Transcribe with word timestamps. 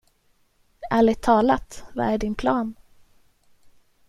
Ärligt 0.89 1.21
talat, 1.21 1.83
vad 1.93 2.05
är 2.05 2.17
din 2.17 2.35
plan? 2.35 2.75